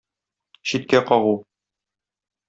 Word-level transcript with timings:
Читкә 0.69 1.01
кагу. 1.09 1.35